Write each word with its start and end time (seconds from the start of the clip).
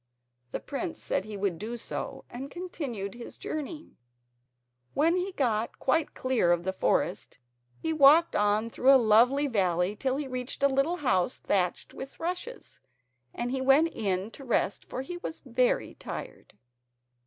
The 0.49 0.59
prince 0.59 0.99
said 0.99 1.25
he 1.25 1.37
would 1.37 1.59
do 1.59 1.77
so, 1.77 2.25
and 2.27 2.49
continued 2.49 3.13
his 3.13 3.37
journey. 3.37 3.99
When 4.95 5.15
he 5.15 5.31
got 5.33 5.77
quite 5.77 6.15
clear 6.15 6.51
of 6.51 6.63
the 6.63 6.73
forest 6.73 7.37
he 7.77 7.93
walked 7.93 8.35
on 8.35 8.71
through 8.71 8.91
a 8.91 8.95
lovely 9.05 9.45
valley 9.45 9.95
till 9.95 10.17
he 10.17 10.27
reached 10.27 10.63
a 10.63 10.67
little 10.67 10.95
house 11.05 11.37
thatched 11.37 11.93
with 11.93 12.19
rushes, 12.19 12.79
and 13.31 13.51
he 13.51 13.61
went 13.61 13.93
in 13.93 14.31
to 14.31 14.43
rest 14.43 14.85
for 14.85 15.03
he 15.03 15.17
was 15.17 15.43
very 15.45 15.93
tired. 15.93 16.57